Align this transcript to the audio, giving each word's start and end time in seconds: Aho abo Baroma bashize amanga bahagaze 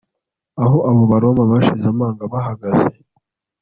Aho 0.63 0.77
abo 0.89 1.01
Baroma 1.11 1.43
bashize 1.51 1.85
amanga 1.93 2.23
bahagaze 2.33 2.85